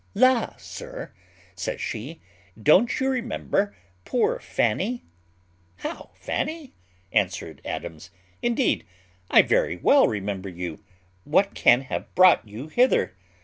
[0.15, 0.55] "La!
[0.57, 1.11] sir,"
[1.53, 2.21] says she,
[2.59, 5.05] "don't you remember poor Fanny?"
[5.75, 6.73] "How, Fanny!"
[7.11, 8.09] answered Adams:
[8.41, 8.83] "indeed
[9.29, 10.83] I very well remember you;
[11.23, 13.13] what can have brought you hither?"